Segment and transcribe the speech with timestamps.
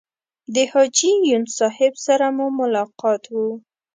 [0.53, 3.35] د حاجي یون صاحب سره مو ملاقات و.